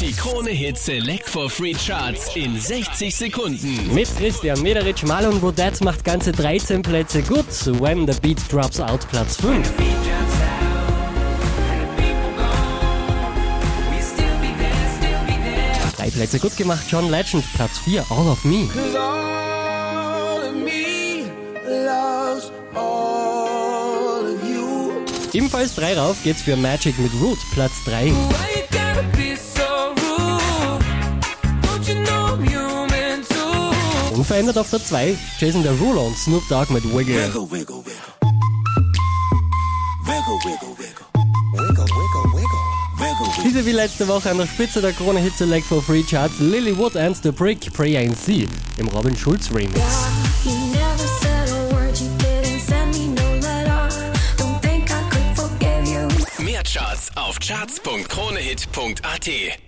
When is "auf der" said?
34.58-34.84